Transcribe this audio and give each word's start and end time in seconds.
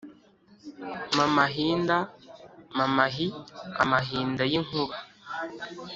Mamahinda 1.17 1.97
mamahi-Amahinda 2.77 4.43
y'inkuba. 4.51 4.95